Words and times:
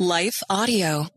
Life 0.00 0.42
Audio. 0.48 1.08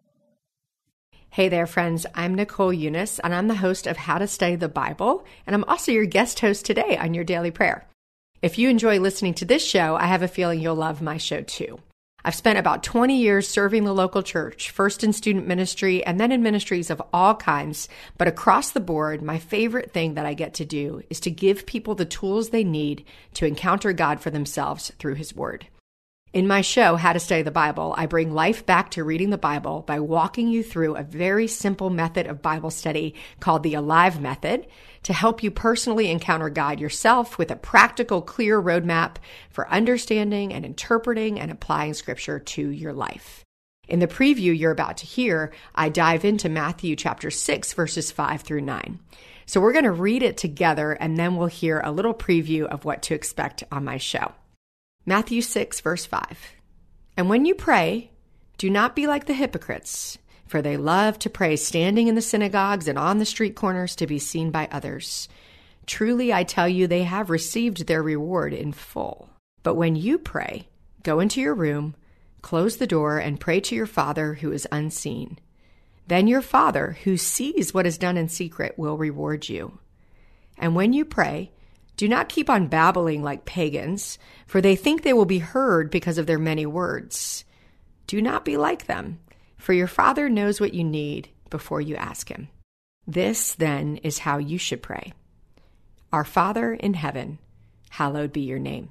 Hey 1.29 1.47
there, 1.47 1.65
friends. 1.65 2.05
I'm 2.13 2.35
Nicole 2.35 2.73
Unice, 2.73 3.17
and 3.23 3.33
I'm 3.33 3.47
the 3.47 3.55
host 3.55 3.87
of 3.87 3.95
How 3.95 4.17
to 4.17 4.27
Study 4.27 4.57
the 4.57 4.67
Bible, 4.67 5.23
and 5.47 5.55
I'm 5.55 5.63
also 5.63 5.93
your 5.93 6.03
guest 6.03 6.41
host 6.41 6.65
today 6.65 6.97
on 6.97 7.13
your 7.13 7.23
daily 7.23 7.49
prayer. 7.49 7.87
If 8.41 8.57
you 8.57 8.67
enjoy 8.67 8.99
listening 8.99 9.35
to 9.35 9.45
this 9.45 9.65
show, 9.65 9.95
I 9.95 10.07
have 10.07 10.21
a 10.21 10.27
feeling 10.27 10.59
you'll 10.59 10.75
love 10.75 11.01
my 11.01 11.15
show 11.15 11.43
too. 11.43 11.79
I've 12.25 12.35
spent 12.35 12.59
about 12.59 12.83
20 12.83 13.17
years 13.17 13.47
serving 13.47 13.85
the 13.85 13.93
local 13.93 14.21
church, 14.21 14.69
first 14.71 15.01
in 15.01 15.13
student 15.13 15.47
ministry 15.47 16.03
and 16.03 16.19
then 16.19 16.33
in 16.33 16.43
ministries 16.43 16.89
of 16.89 17.01
all 17.13 17.35
kinds. 17.35 17.87
But 18.17 18.27
across 18.27 18.71
the 18.71 18.81
board, 18.81 19.21
my 19.21 19.39
favorite 19.39 19.93
thing 19.93 20.15
that 20.15 20.25
I 20.25 20.33
get 20.33 20.55
to 20.55 20.65
do 20.65 21.03
is 21.09 21.21
to 21.21 21.31
give 21.31 21.65
people 21.65 21.95
the 21.95 22.03
tools 22.03 22.49
they 22.49 22.65
need 22.65 23.05
to 23.35 23.45
encounter 23.45 23.93
God 23.93 24.19
for 24.19 24.29
themselves 24.29 24.91
through 24.99 25.15
His 25.15 25.33
Word. 25.33 25.67
In 26.33 26.47
my 26.47 26.61
show, 26.61 26.95
How 26.95 27.13
to 27.13 27.19
Study 27.19 27.43
the 27.43 27.51
Bible, 27.51 27.93
I 27.95 28.07
bring 28.07 28.33
life 28.33 28.65
back 28.65 28.89
to 28.91 29.03
reading 29.03 29.29
the 29.29 29.37
Bible 29.37 29.81
by 29.81 29.99
walking 29.99 30.47
you 30.47 30.63
through 30.63 30.95
a 30.95 31.03
very 31.03 31.45
simple 31.45 31.91
method 31.91 32.25
of 32.25 32.41
Bible 32.41 32.71
study 32.71 33.13
called 33.39 33.61
the 33.61 33.75
Alive 33.75 34.19
Method 34.19 34.65
to 35.03 35.13
help 35.13 35.43
you 35.43 35.51
personally 35.51 36.09
encounter 36.09 36.49
God 36.49 36.79
yourself 36.79 37.37
with 37.37 37.51
a 37.51 37.55
practical, 37.55 38.23
clear 38.23 38.59
roadmap 38.59 39.17
for 39.51 39.69
understanding 39.69 40.51
and 40.51 40.65
interpreting 40.65 41.39
and 41.39 41.51
applying 41.51 41.93
Scripture 41.93 42.39
to 42.39 42.67
your 42.67 42.93
life. 42.93 43.45
In 43.87 43.99
the 43.99 44.07
preview 44.07 44.57
you're 44.57 44.71
about 44.71 44.97
to 44.97 45.05
hear, 45.05 45.53
I 45.75 45.89
dive 45.89 46.25
into 46.25 46.49
Matthew 46.49 46.95
chapter 46.95 47.29
6, 47.29 47.73
verses 47.73 48.11
5 48.11 48.41
through 48.41 48.61
9. 48.61 48.97
So 49.45 49.61
we're 49.61 49.71
going 49.71 49.83
to 49.85 49.91
read 49.91 50.23
it 50.23 50.37
together 50.37 50.93
and 50.93 51.15
then 51.15 51.35
we'll 51.35 51.45
hear 51.45 51.79
a 51.79 51.91
little 51.91 52.15
preview 52.15 52.65
of 52.65 52.85
what 52.85 53.03
to 53.03 53.13
expect 53.13 53.63
on 53.71 53.83
my 53.83 53.97
show. 53.97 54.31
Matthew 55.05 55.41
6, 55.41 55.81
verse 55.81 56.05
5. 56.05 56.55
And 57.17 57.29
when 57.29 57.45
you 57.45 57.55
pray, 57.55 58.11
do 58.57 58.69
not 58.69 58.95
be 58.95 59.05
like 59.05 59.25
the 59.25 59.33
hypocrites, 59.33 60.17
for 60.47 60.61
they 60.61 60.77
love 60.77 61.19
to 61.19 61.29
pray 61.29 61.57
standing 61.57 62.07
in 62.07 62.15
the 62.15 62.21
synagogues 62.21 62.87
and 62.87 62.97
on 62.97 63.19
the 63.19 63.25
street 63.25 63.55
corners 63.55 63.95
to 63.97 64.07
be 64.07 64.17
seen 64.17 64.49
by 64.49 64.69
others. 64.71 65.27
Truly, 65.85 66.31
I 66.31 66.43
tell 66.43 66.69
you, 66.69 66.87
they 66.87 67.03
have 67.03 67.29
received 67.29 67.85
their 67.85 68.01
reward 68.01 68.53
in 68.53 68.71
full. 68.71 69.29
But 69.61 69.75
when 69.75 69.97
you 69.97 70.17
pray, 70.17 70.69
go 71.03 71.19
into 71.19 71.41
your 71.41 71.53
room, 71.53 71.95
close 72.41 72.77
the 72.77 72.87
door, 72.87 73.19
and 73.19 73.39
pray 73.39 73.59
to 73.59 73.75
your 73.75 73.85
Father 73.85 74.35
who 74.35 74.53
is 74.53 74.67
unseen. 74.71 75.37
Then 76.07 76.27
your 76.27 76.41
Father, 76.41 76.97
who 77.03 77.17
sees 77.17 77.73
what 77.73 77.85
is 77.85 77.97
done 77.97 78.15
in 78.15 78.29
secret, 78.29 78.77
will 78.77 78.97
reward 78.97 79.49
you. 79.49 79.79
And 80.57 80.75
when 80.75 80.93
you 80.93 81.03
pray, 81.03 81.51
do 81.95 82.07
not 82.07 82.29
keep 82.29 82.49
on 82.49 82.67
babbling 82.67 83.21
like 83.23 83.45
pagans, 83.45 84.17
for 84.47 84.61
they 84.61 84.75
think 84.75 85.01
they 85.01 85.13
will 85.13 85.25
be 85.25 85.39
heard 85.39 85.91
because 85.91 86.17
of 86.17 86.25
their 86.25 86.39
many 86.39 86.65
words. 86.65 87.45
Do 88.07 88.21
not 88.21 88.45
be 88.45 88.57
like 88.57 88.85
them, 88.85 89.19
for 89.57 89.73
your 89.73 89.87
Father 89.87 90.27
knows 90.27 90.59
what 90.59 90.73
you 90.73 90.83
need 90.83 91.29
before 91.49 91.81
you 91.81 91.95
ask 91.95 92.29
Him. 92.29 92.49
This, 93.05 93.55
then, 93.55 93.97
is 93.97 94.19
how 94.19 94.37
you 94.37 94.57
should 94.57 94.81
pray 94.81 95.13
Our 96.11 96.23
Father 96.23 96.73
in 96.73 96.95
heaven, 96.95 97.37
hallowed 97.89 98.33
be 98.33 98.41
your 98.41 98.59
name. 98.59 98.89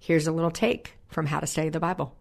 Here's 0.00 0.26
a 0.26 0.32
little 0.32 0.50
take 0.50 0.94
from 1.08 1.26
How 1.26 1.40
to 1.40 1.46
Study 1.46 1.68
the 1.68 1.80
Bible. 1.80 2.16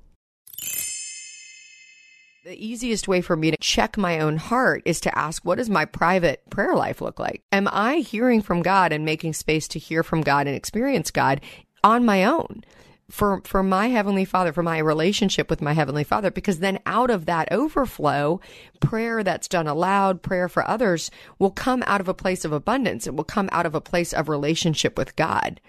The 2.44 2.62
easiest 2.62 3.08
way 3.08 3.22
for 3.22 3.38
me 3.38 3.52
to 3.52 3.58
check 3.62 3.98
my 3.98 4.20
own 4.20 4.36
heart 4.36 4.82
is 4.84 5.00
to 5.02 5.18
ask, 5.18 5.46
what 5.46 5.60
does 5.60 5.70
my 5.70 5.86
private 5.86 6.44
prayer 6.50 6.76
life 6.76 7.00
look 7.00 7.18
like? 7.18 7.42
Am 7.54 7.70
I 7.72 8.00
hearing 8.00 8.42
from 8.42 8.62
God 8.62 8.92
and 8.92 9.06
making 9.06 9.32
space 9.32 9.66
to 9.70 9.80
hear 9.80 10.04
from 10.04 10.20
God 10.20 10.46
and 10.46 10.54
experience 10.54 11.10
God 11.10 11.40
on 11.86 12.04
my 12.04 12.26
own? 12.26 12.66
For, 13.10 13.42
for 13.46 13.64
my 13.64 13.88
heavenly 13.88 14.26
father, 14.26 14.52
for 14.52 14.62
my 14.62 14.80
relationship 14.80 15.50
with 15.50 15.62
my 15.62 15.72
heavenly 15.72 16.04
father, 16.04 16.32
because 16.32 16.60
then 16.60 16.80
out 16.86 17.10
of 17.10 17.28
that 17.28 17.50
overflow, 17.50 18.42
prayer 18.82 19.24
that's 19.24 19.48
done 19.48 19.68
aloud, 19.68 20.22
prayer 20.22 20.50
for 20.50 20.68
others 20.68 21.10
will 21.40 21.52
come 21.52 21.82
out 21.88 22.02
of 22.02 22.10
a 22.10 22.14
place 22.14 22.44
of 22.44 22.52
abundance. 22.52 23.08
It 23.08 23.16
will 23.16 23.24
come 23.24 23.48
out 23.54 23.66
of 23.66 23.74
a 23.74 23.80
place 23.80 24.12
of 24.12 24.28
relationship 24.28 24.98
with 24.98 25.16
God. 25.16 25.62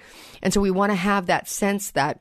And 0.42 0.52
so 0.52 0.60
we 0.60 0.72
want 0.72 0.90
to 0.90 0.96
have 0.96 1.26
that 1.26 1.48
sense 1.48 1.92
that 1.92 2.20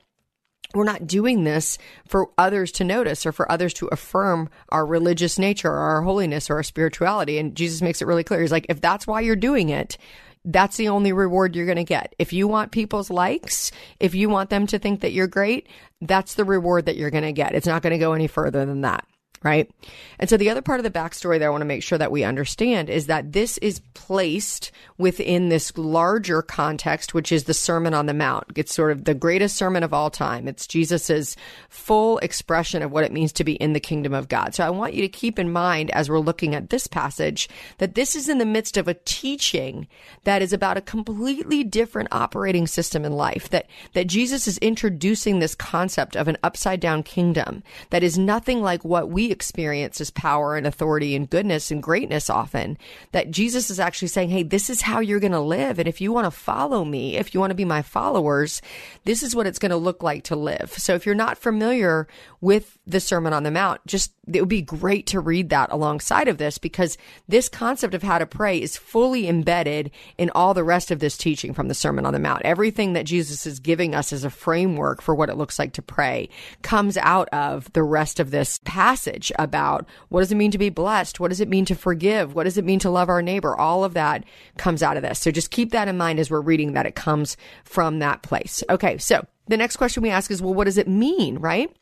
we're 0.74 0.84
not 0.84 1.06
doing 1.06 1.44
this 1.44 1.78
for 2.08 2.30
others 2.38 2.72
to 2.72 2.84
notice 2.84 3.26
or 3.26 3.32
for 3.32 3.50
others 3.50 3.74
to 3.74 3.86
affirm 3.88 4.50
our 4.70 4.84
religious 4.84 5.38
nature 5.38 5.70
or 5.70 5.78
our 5.78 6.02
holiness 6.02 6.50
or 6.50 6.56
our 6.56 6.62
spirituality. 6.62 7.38
And 7.38 7.54
Jesus 7.54 7.82
makes 7.82 8.02
it 8.02 8.06
really 8.06 8.24
clear. 8.24 8.40
He's 8.40 8.52
like, 8.52 8.66
if 8.68 8.80
that's 8.80 9.06
why 9.06 9.20
you're 9.20 9.36
doing 9.36 9.68
it, 9.68 9.98
that's 10.44 10.76
the 10.76 10.88
only 10.88 11.12
reward 11.12 11.56
you're 11.56 11.66
going 11.66 11.76
to 11.76 11.84
get. 11.84 12.14
If 12.18 12.32
you 12.32 12.46
want 12.46 12.72
people's 12.72 13.10
likes, 13.10 13.72
if 13.98 14.14
you 14.14 14.28
want 14.28 14.50
them 14.50 14.66
to 14.68 14.78
think 14.78 15.00
that 15.00 15.12
you're 15.12 15.26
great, 15.26 15.68
that's 16.02 16.34
the 16.34 16.44
reward 16.44 16.86
that 16.86 16.96
you're 16.96 17.10
going 17.10 17.24
to 17.24 17.32
get. 17.32 17.54
It's 17.54 17.66
not 17.66 17.82
going 17.82 17.92
to 17.92 17.98
go 17.98 18.12
any 18.12 18.26
further 18.26 18.66
than 18.66 18.82
that 18.82 19.06
right? 19.44 19.70
And 20.18 20.28
so 20.28 20.36
the 20.36 20.48
other 20.48 20.62
part 20.62 20.80
of 20.80 20.84
the 20.84 20.98
backstory 20.98 21.38
that 21.38 21.44
I 21.44 21.50
want 21.50 21.60
to 21.60 21.66
make 21.66 21.82
sure 21.82 21.98
that 21.98 22.10
we 22.10 22.24
understand 22.24 22.88
is 22.88 23.06
that 23.06 23.32
this 23.32 23.58
is 23.58 23.80
placed 23.92 24.72
within 24.96 25.50
this 25.50 25.76
larger 25.76 26.40
context, 26.40 27.12
which 27.12 27.30
is 27.30 27.44
the 27.44 27.54
Sermon 27.54 27.92
on 27.92 28.06
the 28.06 28.14
Mount. 28.14 28.46
It's 28.56 28.74
sort 28.74 28.90
of 28.90 29.04
the 29.04 29.14
greatest 29.14 29.56
sermon 29.56 29.82
of 29.82 29.92
all 29.92 30.10
time. 30.10 30.48
It's 30.48 30.66
Jesus's 30.66 31.36
full 31.68 32.18
expression 32.18 32.82
of 32.82 32.90
what 32.90 33.04
it 33.04 33.12
means 33.12 33.32
to 33.34 33.44
be 33.44 33.54
in 33.54 33.74
the 33.74 33.80
kingdom 33.80 34.14
of 34.14 34.28
God. 34.28 34.54
So 34.54 34.64
I 34.64 34.70
want 34.70 34.94
you 34.94 35.02
to 35.02 35.08
keep 35.08 35.38
in 35.38 35.52
mind 35.52 35.90
as 35.90 36.08
we're 36.08 36.18
looking 36.20 36.54
at 36.54 36.70
this 36.70 36.86
passage 36.86 37.48
that 37.78 37.94
this 37.94 38.16
is 38.16 38.28
in 38.30 38.38
the 38.38 38.46
midst 38.46 38.78
of 38.78 38.88
a 38.88 38.94
teaching 38.94 39.86
that 40.24 40.40
is 40.40 40.54
about 40.54 40.78
a 40.78 40.82
completely 40.82 41.64
different 41.64 42.08
operating 42.12 42.66
system 42.66 43.04
in 43.04 43.12
life, 43.12 43.50
that, 43.50 43.68
that 43.92 44.06
Jesus 44.06 44.48
is 44.48 44.56
introducing 44.58 45.38
this 45.38 45.54
concept 45.54 46.16
of 46.16 46.28
an 46.28 46.38
upside 46.42 46.80
down 46.80 47.02
kingdom 47.02 47.62
that 47.90 48.02
is 48.02 48.16
nothing 48.16 48.62
like 48.62 48.84
what 48.84 49.10
we 49.10 49.33
experience 49.34 50.00
as 50.00 50.10
power 50.10 50.56
and 50.56 50.66
authority 50.66 51.14
and 51.14 51.28
goodness 51.28 51.70
and 51.70 51.82
greatness 51.82 52.30
often, 52.30 52.78
that 53.12 53.30
Jesus 53.30 53.68
is 53.68 53.78
actually 53.78 54.08
saying, 54.08 54.30
Hey, 54.30 54.42
this 54.42 54.70
is 54.70 54.80
how 54.80 55.00
you're 55.00 55.20
going 55.20 55.32
to 55.32 55.40
live. 55.40 55.78
And 55.78 55.86
if 55.86 56.00
you 56.00 56.10
want 56.10 56.24
to 56.24 56.30
follow 56.30 56.86
me, 56.86 57.18
if 57.18 57.34
you 57.34 57.40
want 57.40 57.50
to 57.50 57.54
be 57.54 57.66
my 57.66 57.82
followers, 57.82 58.62
this 59.04 59.22
is 59.22 59.36
what 59.36 59.46
it's 59.46 59.58
going 59.58 59.70
to 59.70 59.76
look 59.76 60.02
like 60.02 60.24
to 60.24 60.36
live. 60.36 60.72
So 60.78 60.94
if 60.94 61.04
you're 61.04 61.14
not 61.14 61.36
familiar 61.36 62.08
with 62.40 62.78
the 62.86 63.00
Sermon 63.00 63.34
on 63.34 63.42
the 63.42 63.50
Mount, 63.50 63.84
just 63.86 64.12
it 64.32 64.40
would 64.40 64.48
be 64.48 64.62
great 64.62 65.06
to 65.08 65.20
read 65.20 65.50
that 65.50 65.70
alongside 65.70 66.28
of 66.28 66.38
this 66.38 66.58
because 66.58 66.96
this 67.28 67.48
concept 67.48 67.94
of 67.94 68.02
how 68.02 68.18
to 68.18 68.26
pray 68.26 68.60
is 68.60 68.76
fully 68.76 69.28
embedded 69.28 69.90
in 70.18 70.30
all 70.30 70.54
the 70.54 70.64
rest 70.64 70.90
of 70.90 70.98
this 71.00 71.16
teaching 71.16 71.52
from 71.52 71.68
the 71.68 71.74
Sermon 71.74 72.06
on 72.06 72.12
the 72.12 72.18
Mount. 72.18 72.42
Everything 72.42 72.94
that 72.94 73.04
Jesus 73.04 73.46
is 73.46 73.58
giving 73.58 73.94
us 73.94 74.12
as 74.12 74.24
a 74.24 74.30
framework 74.30 75.02
for 75.02 75.14
what 75.14 75.28
it 75.28 75.36
looks 75.36 75.58
like 75.58 75.72
to 75.74 75.82
pray 75.82 76.28
comes 76.62 76.96
out 76.96 77.28
of 77.30 77.72
the 77.72 77.82
rest 77.82 78.20
of 78.20 78.30
this 78.30 78.60
passage 78.64 79.30
about 79.38 79.86
what 80.08 80.20
does 80.20 80.32
it 80.32 80.36
mean 80.36 80.50
to 80.50 80.58
be 80.58 80.70
blessed? 80.70 81.20
What 81.20 81.28
does 81.28 81.40
it 81.40 81.48
mean 81.48 81.64
to 81.66 81.74
forgive? 81.74 82.34
What 82.34 82.44
does 82.44 82.58
it 82.58 82.64
mean 82.64 82.78
to 82.80 82.90
love 82.90 83.08
our 83.08 83.22
neighbor? 83.22 83.56
All 83.56 83.84
of 83.84 83.94
that 83.94 84.24
comes 84.56 84.82
out 84.82 84.96
of 84.96 85.02
this. 85.02 85.18
So 85.18 85.30
just 85.30 85.50
keep 85.50 85.72
that 85.72 85.88
in 85.88 85.96
mind 85.96 86.18
as 86.18 86.30
we're 86.30 86.40
reading 86.40 86.72
that 86.72 86.86
it 86.86 86.94
comes 86.94 87.36
from 87.64 87.98
that 87.98 88.22
place. 88.22 88.62
Okay. 88.70 88.98
So 88.98 89.26
the 89.48 89.56
next 89.56 89.76
question 89.76 90.02
we 90.02 90.10
ask 90.10 90.30
is, 90.30 90.40
well, 90.40 90.54
what 90.54 90.64
does 90.64 90.78
it 90.78 90.88
mean? 90.88 91.38
Right? 91.38 91.74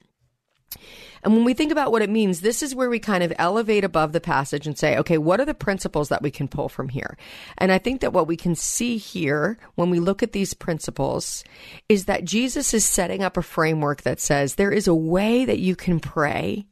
And 1.23 1.35
when 1.35 1.45
we 1.45 1.55
think 1.55 1.71
about 1.71 1.93
what 1.93 2.03
it 2.03 2.11
means, 2.11 2.41
this 2.41 2.63
is 2.63 2.75
where 2.75 2.91
we 2.91 2.99
kind 2.99 3.23
of 3.23 3.33
elevate 3.39 3.85
above 3.85 4.13
the 4.13 4.21
passage 4.21 4.67
and 4.67 4.77
say, 4.77 4.97
okay, 4.99 5.19
what 5.19 5.41
are 5.41 5.45
the 5.45 5.55
principles 5.55 6.09
that 6.09 6.23
we 6.23 6.33
can 6.33 6.49
pull 6.49 6.69
from 6.69 6.89
here? 6.89 7.17
And 7.59 7.71
I 7.71 7.79
think 7.79 8.01
that 8.01 8.13
what 8.13 8.27
we 8.27 8.37
can 8.37 8.57
see 8.57 8.97
here 8.97 9.59
when 9.77 9.89
we 9.89 10.01
look 10.01 10.23
at 10.23 10.33
these 10.33 10.55
principles 10.55 11.45
is 11.89 12.07
that 12.07 12.25
Jesus 12.25 12.75
is 12.75 12.85
setting 12.85 13.23
up 13.23 13.37
a 13.37 13.43
framework 13.43 14.03
that 14.03 14.21
says 14.21 14.55
there 14.55 14.73
is 14.73 14.89
a 14.89 14.95
way 14.95 15.45
that 15.45 15.61
you 15.61 15.77
can 15.77 16.01
pray 16.01 16.67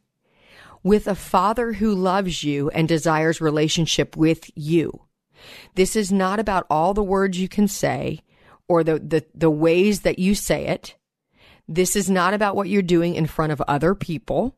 with 0.82 1.06
a 1.06 1.14
father 1.14 1.74
who 1.74 1.94
loves 1.94 2.42
you 2.42 2.70
and 2.70 2.88
desires 2.88 3.40
relationship 3.40 4.16
with 4.16 4.50
you. 4.56 5.02
This 5.74 5.94
is 5.94 6.10
not 6.10 6.40
about 6.40 6.66
all 6.68 6.92
the 6.92 7.02
words 7.02 7.38
you 7.38 7.48
can 7.48 7.68
say 7.68 8.20
or 8.68 8.82
the, 8.82 8.98
the, 8.98 9.24
the 9.34 9.50
ways 9.50 10.00
that 10.00 10.18
you 10.18 10.34
say 10.34 10.66
it. 10.66 10.96
This 11.70 11.94
is 11.94 12.10
not 12.10 12.34
about 12.34 12.56
what 12.56 12.68
you're 12.68 12.82
doing 12.82 13.14
in 13.14 13.26
front 13.26 13.52
of 13.52 13.62
other 13.62 13.94
people. 13.94 14.56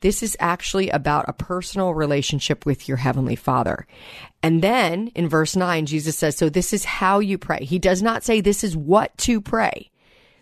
This 0.00 0.22
is 0.22 0.36
actually 0.40 0.90
about 0.90 1.28
a 1.28 1.32
personal 1.32 1.92
relationship 1.92 2.64
with 2.64 2.88
your 2.88 2.96
heavenly 2.96 3.36
father. 3.36 3.86
And 4.42 4.62
then 4.62 5.08
in 5.08 5.28
verse 5.28 5.56
nine, 5.56 5.86
Jesus 5.86 6.16
says, 6.16 6.36
so 6.36 6.48
this 6.48 6.72
is 6.72 6.84
how 6.84 7.18
you 7.18 7.36
pray. 7.36 7.64
He 7.64 7.78
does 7.78 8.00
not 8.00 8.24
say 8.24 8.40
this 8.40 8.64
is 8.64 8.76
what 8.76 9.16
to 9.18 9.40
pray. 9.40 9.90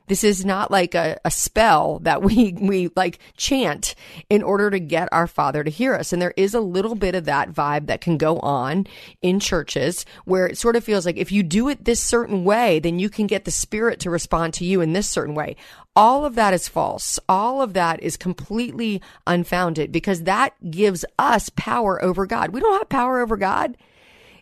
This 0.06 0.25
is 0.25 0.44
not 0.44 0.70
like 0.70 0.94
a, 0.94 1.19
a 1.25 1.31
spell 1.31 2.00
that 2.00 2.23
we, 2.23 2.52
we 2.61 2.91
like 2.97 3.19
chant 3.37 3.94
in 4.29 4.43
order 4.43 4.70
to 4.70 4.81
get 4.81 5.08
our 5.12 5.26
father 5.26 5.62
to 5.64 5.70
hear 5.70 5.94
us. 5.94 6.12
And 6.12 6.20
there 6.20 6.35
is 6.37 6.55
a 6.55 6.61
little 6.61 6.94
bit 6.94 7.14
of 7.14 7.26
that 7.26 7.52
vibe 7.52 7.87
that 7.87 8.00
can 8.00 8.19
go 8.19 8.38
on 8.41 8.87
in 9.23 9.41
churches 9.41 10.05
where 10.25 10.47
it 10.47 10.58
sort 10.58 10.76
of 10.76 10.85
feels 10.85 11.06
like 11.06 11.17
if 11.17 11.32
you 11.32 11.43
do 11.43 11.69
it 11.69 11.85
this 11.85 12.00
certain 12.00 12.44
way, 12.44 12.79
then 12.79 12.99
you 12.99 13.08
can 13.08 13.26
get 13.26 13.44
the 13.44 13.50
spirit 13.50 14.00
to 14.00 14.11
respond 14.11 14.55
to 14.55 14.64
you 14.64 14.81
in 14.81 14.93
this 14.93 15.08
certain 15.08 15.35
way. 15.35 15.56
All 15.97 16.25
of 16.25 16.35
that 16.37 16.55
is 16.55 16.69
false. 16.69 17.19
All 17.29 17.61
of 17.61 17.75
that 17.75 18.02
is 18.02 18.17
completely 18.17 19.02
unfounded 19.26 19.91
because 19.93 20.23
that 20.23 20.55
gives 20.70 21.05
us 21.19 21.50
power 21.50 22.02
over 22.02 22.26
God. 22.26 22.50
We 22.50 22.61
don't 22.61 22.79
have 22.79 22.88
power 22.88 23.20
over 23.20 23.37
God. 23.37 23.76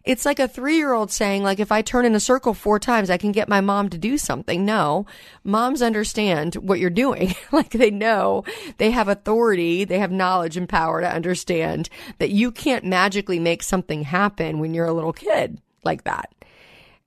It's 0.08 0.24
like 0.24 0.38
a 0.38 0.48
three 0.48 0.78
year 0.78 0.94
old 0.94 1.10
saying, 1.10 1.42
like, 1.42 1.60
if 1.60 1.70
I 1.70 1.82
turn 1.82 2.06
in 2.06 2.14
a 2.14 2.20
circle 2.20 2.54
four 2.54 2.78
times, 2.78 3.10
I 3.10 3.18
can 3.18 3.30
get 3.30 3.46
my 3.46 3.60
mom 3.60 3.90
to 3.90 3.98
do 3.98 4.16
something. 4.16 4.64
No, 4.64 5.04
moms 5.44 5.82
understand 5.82 6.54
what 6.54 6.80
you're 6.80 6.88
doing. 6.88 7.34
like 7.52 7.68
they 7.68 7.90
know 7.90 8.42
they 8.78 8.90
have 8.90 9.08
authority, 9.08 9.84
they 9.84 9.98
have 9.98 10.10
knowledge 10.10 10.56
and 10.56 10.66
power 10.66 11.02
to 11.02 11.14
understand 11.14 11.90
that 12.20 12.30
you 12.30 12.50
can't 12.50 12.86
magically 12.86 13.38
make 13.38 13.62
something 13.62 14.00
happen 14.04 14.60
when 14.60 14.72
you're 14.72 14.86
a 14.86 14.94
little 14.94 15.12
kid 15.12 15.60
like 15.84 16.04
that. 16.04 16.32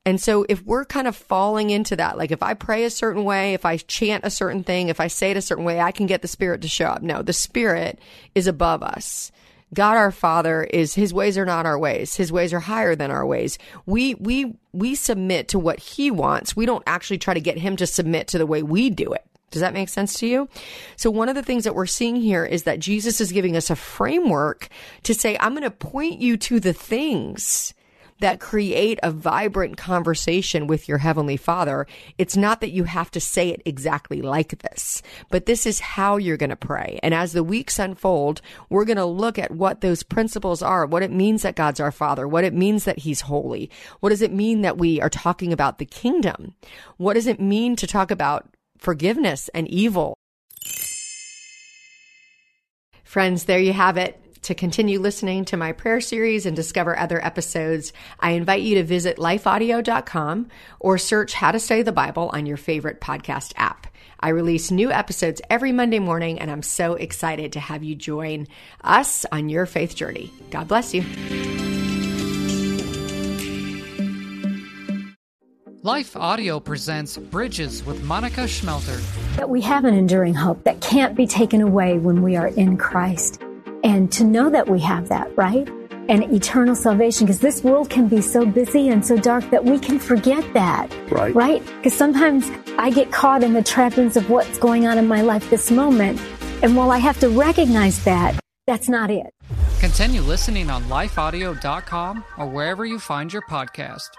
And 0.06 0.22
so 0.22 0.46
if 0.48 0.64
we're 0.64 0.86
kind 0.86 1.08
of 1.08 1.16
falling 1.16 1.72
into 1.72 1.96
that, 1.96 2.20
like 2.20 2.30
if 2.30 2.44
I 2.44 2.54
pray 2.54 2.84
a 2.84 2.92
certain 2.92 3.24
way, 3.24 3.56
if 3.56 3.66
I 3.66 3.78
chant 3.78 4.26
a 4.26 4.30
certain 4.30 4.64
thing, 4.64 4.90
if 4.90 5.00
I 5.00 5.08
say 5.08 5.32
it 5.32 5.38
a 5.38 5.42
certain 5.42 5.64
way, 5.64 5.80
I 5.80 5.92
can 5.92 6.06
get 6.06 6.22
the 6.22 6.28
spirit 6.28 6.62
to 6.62 6.68
show 6.68 6.86
up. 6.86 7.02
No, 7.02 7.24
the 7.24 7.34
spirit 7.34 7.98
is 8.36 8.46
above 8.46 8.84
us. 8.84 9.32
God 9.74 9.96
our 9.96 10.12
Father 10.12 10.64
is 10.64 10.94
his 10.94 11.14
ways 11.14 11.38
are 11.38 11.46
not 11.46 11.66
our 11.66 11.80
ways. 11.80 12.16
His 12.16 12.32
ways 12.32 12.54
are 12.54 12.60
higher 12.60 12.96
than 12.96 13.12
our 13.12 13.26
ways. 13.26 13.58
We 13.86 14.16
we 14.16 14.56
we 14.74 14.96
submit 14.96 15.50
to 15.50 15.60
what 15.60 15.80
he 15.80 16.12
wants. 16.12 16.56
We 16.56 16.66
don't 16.66 16.84
actually 16.86 17.20
try 17.20 17.34
to 17.34 17.40
get 17.40 17.58
him 17.58 17.78
to 17.78 17.88
submit 17.88 18.28
to 18.30 18.38
the 18.38 18.46
way 18.46 18.64
we 18.64 18.90
do 18.90 19.14
it. 19.14 19.26
Does 19.52 19.62
that 19.62 19.74
make 19.74 19.90
sense 19.90 20.18
to 20.20 20.28
you? 20.28 20.50
So 20.96 21.12
one 21.12 21.28
of 21.28 21.36
the 21.36 21.44
things 21.44 21.66
that 21.66 21.76
we're 21.76 21.86
seeing 21.86 22.16
here 22.16 22.46
is 22.46 22.64
that 22.64 22.80
Jesus 22.80 23.20
is 23.20 23.34
giving 23.34 23.58
us 23.58 23.70
a 23.70 23.76
framework 23.76 24.70
to 25.04 25.14
say, 25.14 25.38
I'm 25.40 25.52
going 25.52 25.64
to 25.64 25.72
point 25.72 26.22
you 26.22 26.38
to 26.38 26.62
the 26.62 26.72
things 26.72 27.74
that 28.22 28.40
create 28.40 29.00
a 29.04 29.12
vibrant 29.12 29.78
conversation 29.78 30.68
with 30.68 30.88
your 30.88 31.00
Heavenly 31.00 31.38
Father. 31.38 31.86
It's 32.18 32.38
not 32.38 32.62
that 32.62 32.72
you 32.72 32.86
have 32.86 33.12
to 33.12 33.20
say 33.20 33.50
it 33.50 33.62
exactly 33.66 34.22
like 34.22 34.60
this, 34.60 35.02
but 35.30 35.46
this 35.46 35.66
is 35.66 35.80
how 35.80 36.18
you're 36.18 36.38
going 36.38 36.50
to 36.50 36.56
pray. 36.56 37.00
And 37.04 37.14
as 37.14 37.34
the 37.34 37.44
weeks 37.44 37.78
unfold, 37.78 38.42
we're 38.70 38.86
going 38.86 38.98
to 38.98 39.06
look 39.06 39.38
at 39.38 39.52
what 39.52 39.82
those 39.82 40.04
principles 40.04 40.62
are, 40.62 40.86
what 40.86 41.04
it 41.04 41.12
means 41.12 41.42
that 41.42 41.56
God's 41.56 41.80
our 41.80 41.92
Father, 41.92 42.28
what 42.28 42.44
it 42.44 42.54
means 42.54 42.86
that 42.86 43.00
He's 43.00 43.22
holy. 43.22 43.70
What 44.00 44.10
does 44.10 44.22
it 44.22 44.32
mean 44.32 44.62
that 44.62 44.78
we 44.78 45.02
are 45.02 45.10
talking 45.10 45.52
about 45.52 45.78
the 45.78 45.86
kingdom? 45.86 46.56
What 46.98 47.16
does 47.16 47.28
it 47.28 47.40
mean 47.40 47.76
to 47.76 47.88
talk 47.88 48.12
about 48.12 48.56
forgiveness 48.78 49.50
and 49.54 49.68
evil? 49.68 50.16
Friends, 53.04 53.44
there 53.44 53.60
you 53.60 53.74
have 53.74 53.98
it. 53.98 54.18
To 54.44 54.56
continue 54.56 55.00
listening 55.00 55.46
to 55.46 55.58
my 55.58 55.72
prayer 55.72 56.02
series 56.02 56.48
and 56.48 56.56
discover 56.56 56.98
other 56.98 57.24
episodes, 57.24 57.94
I 58.20 58.32
invite 58.32 58.64
you 58.64 58.76
to 58.76 58.84
visit 58.84 59.18
lifeaudio.com 59.18 60.48
or 60.80 60.98
search 60.98 61.34
How 61.34 61.52
to 61.52 61.60
Study 61.60 61.84
the 61.84 61.92
Bible 61.92 62.32
on 62.34 62.48
your 62.48 62.58
favorite 62.58 63.00
podcast 63.00 63.54
app. 63.56 63.86
I 64.20 64.30
release 64.30 64.72
new 64.72 64.92
episodes 64.92 65.42
every 65.52 65.72
Monday 65.72 66.00
morning, 66.00 66.40
and 66.40 66.50
I'm 66.50 66.64
so 66.64 66.96
excited 66.96 67.54
to 67.54 67.60
have 67.60 67.84
you 67.84 67.94
join 67.94 68.48
us 68.84 69.26
on 69.32 69.48
your 69.48 69.68
faith 69.68 69.96
journey. 69.96 70.32
God 70.50 70.68
bless 70.68 70.92
you. 70.92 71.04
Life 75.84 76.16
Audio 76.16 76.60
presents 76.60 77.16
Bridges 77.18 77.84
with 77.84 78.04
Monica 78.04 78.42
Schmelter. 78.42 79.00
That 79.36 79.50
we 79.50 79.62
have 79.62 79.86
an 79.86 79.94
enduring 79.94 80.34
hope 80.34 80.64
that 80.64 80.82
can't 80.82 81.16
be 81.16 81.28
taken 81.28 81.62
away 81.62 82.00
when 82.00 82.24
we 82.24 82.36
are 82.36 82.48
in 82.48 82.78
Christ 82.78 83.42
and 83.84 84.12
to 84.14 84.24
know 84.24 84.50
that 84.50 84.68
we 84.70 84.80
have 84.82 85.10
that, 85.10 85.36
right? 85.38 85.68
And 86.10 86.24
eternal 86.34 86.76
salvation, 86.76 87.26
because 87.26 87.40
this 87.40 87.64
world 87.64 87.90
can 87.90 88.08
be 88.08 88.22
so 88.22 88.46
busy 88.46 88.90
and 88.90 89.06
so 89.06 89.18
dark 89.18 89.50
that 89.52 89.64
we 89.64 89.80
can 89.80 90.00
forget 90.00 90.44
that. 90.54 90.94
Right. 91.12 91.34
Right? 91.34 91.66
Because 91.78 91.94
sometimes 91.94 92.50
I 92.78 92.90
get 92.90 93.12
caught 93.12 93.44
in 93.44 93.54
the 93.54 93.64
trappings 93.64 94.18
of 94.18 94.30
what's 94.30 94.58
going 94.58 94.88
on 94.88 94.98
in 94.98 95.08
my 95.08 95.22
life 95.22 95.50
this 95.50 95.72
moment. 95.72 96.20
And 96.64 96.76
while 96.76 96.92
I 96.92 96.98
have 96.98 97.20
to 97.22 97.30
recognize 97.30 98.04
that, 98.04 98.40
that's 98.68 98.90
not 98.90 99.10
it. 99.10 99.34
Continue 99.80 100.22
listening 100.22 100.70
on 100.70 100.84
lifeaudio.com 100.84 102.24
or 102.38 102.46
wherever 102.48 102.86
you 102.86 103.00
find 103.00 103.32
your 103.32 103.42
podcast. 103.44 104.10